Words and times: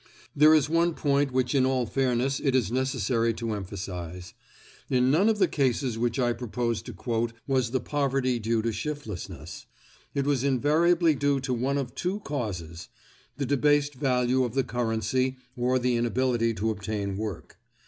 There 0.35 0.55
is 0.55 0.67
one 0.67 0.95
point 0.95 1.31
which 1.31 1.53
in 1.53 1.63
all 1.63 1.85
fairness 1.85 2.39
it 2.39 2.55
is 2.55 2.71
necessary 2.71 3.35
to 3.35 3.51
emphasize. 3.53 4.33
In 4.89 5.11
none 5.11 5.29
of 5.29 5.37
the 5.37 5.47
cases 5.47 5.95
which 5.95 6.17
I 6.17 6.33
propose 6.33 6.81
to 6.81 6.93
quote 6.93 7.33
was 7.45 7.69
the 7.69 7.79
poverty 7.79 8.39
due 8.39 8.63
to 8.63 8.71
shiftlessness. 8.73 9.67
It 10.15 10.25
was 10.25 10.43
invariably 10.43 11.13
due 11.13 11.39
to 11.41 11.53
one 11.53 11.77
of 11.77 11.93
two 11.93 12.19
causes: 12.21 12.89
the 13.37 13.45
debased 13.45 13.93
value 13.93 14.43
of 14.43 14.55
the 14.55 14.63
currency 14.63 15.37
or 15.55 15.77
the 15.77 15.95
inability 15.95 16.55
to 16.55 16.71
obtain 16.71 17.15
work. 17.15 17.59